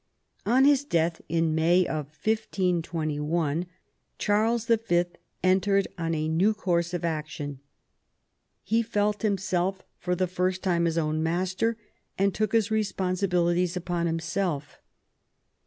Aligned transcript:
On 0.47 0.65
his 0.65 0.83
death 0.83 1.21
in 1.29 1.53
May 1.53 1.83
1521 1.83 3.67
Charles 4.17 4.65
V. 4.65 5.03
entered 5.43 5.87
on 5.95 6.15
a 6.15 6.27
new 6.27 6.55
course 6.55 6.91
of 6.95 7.05
action. 7.05 7.59
He 8.63 8.81
felt 8.81 9.21
himself 9.21 9.83
for 9.99 10.15
the 10.15 10.25
first 10.25 10.63
time 10.63 10.85
his 10.85 10.97
own 10.97 11.21
master, 11.21 11.77
and 12.17 12.33
took 12.33 12.51
his 12.53 12.71
responsibilities 12.71 13.77
upon 13.77 14.07
himself. 14.07 14.79